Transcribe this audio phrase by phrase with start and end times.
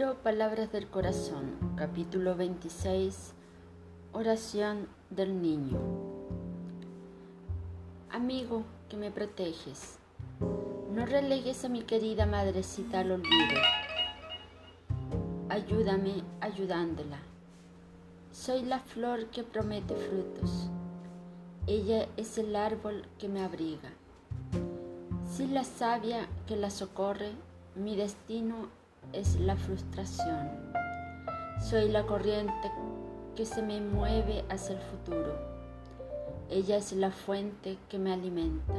[0.00, 3.34] Palabras del Corazón, capítulo 26,
[4.14, 5.78] Oración del Niño.
[8.08, 9.98] Amigo que me proteges,
[10.94, 13.60] no relegues a mi querida madrecita al olvido.
[15.50, 17.18] Ayúdame ayudándola.
[18.32, 20.70] Soy la flor que promete frutos.
[21.66, 23.90] Ella es el árbol que me abriga.
[25.30, 27.32] Si la savia que la socorre,
[27.74, 28.79] mi destino
[29.12, 30.48] es la frustración.
[31.60, 32.70] Soy la corriente
[33.36, 35.34] que se me mueve hacia el futuro.
[36.48, 38.74] Ella es la fuente que me alimenta.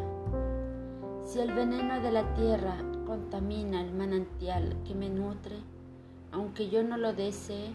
[1.26, 5.56] Si el veneno de la tierra contamina el manantial que me nutre,
[6.32, 7.72] aunque yo no lo desee,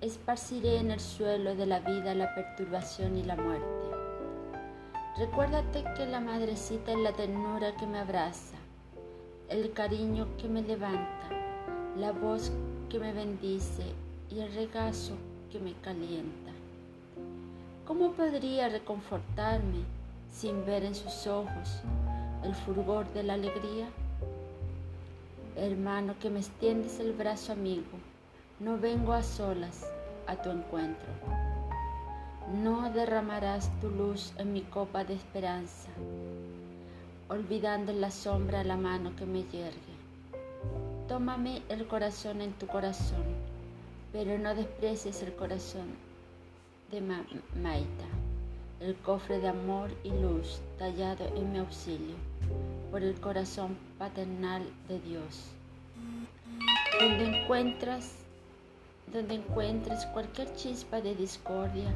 [0.00, 3.66] esparciré en el suelo de la vida la perturbación y la muerte.
[5.18, 8.56] Recuérdate que la madrecita es la ternura que me abraza,
[9.48, 11.28] el cariño que me levanta,
[11.98, 12.52] la voz
[12.88, 13.82] que me bendice
[14.30, 15.14] y el regazo
[15.50, 16.52] que me calienta.
[17.86, 19.84] ¿Cómo podría reconfortarme
[20.32, 21.82] sin ver en sus ojos
[22.44, 23.88] el fulgor de la alegría?
[25.56, 27.98] Hermano que me extiendes el brazo amigo,
[28.60, 29.84] no vengo a solas
[30.26, 31.08] a tu encuentro.
[32.62, 35.88] No derramarás tu luz en mi copa de esperanza,
[37.28, 39.99] olvidando en la sombra la mano que me yergue.
[41.10, 43.24] Tómame el corazón en tu corazón,
[44.12, 45.88] pero no desprecies el corazón
[46.92, 48.06] de Maita,
[48.78, 52.14] el cofre de amor y luz tallado en mi auxilio
[52.92, 55.50] por el corazón paternal de Dios.
[57.00, 58.14] Donde encuentras,
[59.12, 61.92] donde encuentres cualquier chispa de discordia,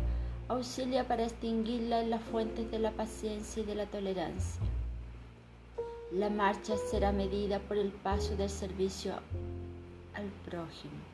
[0.49, 4.74] auxilia para extinguirla en las fuentes de la paciencia y de la tolerancia.
[6.13, 9.15] La marcha será medida por el paso del servicio
[10.15, 11.14] al prójimo.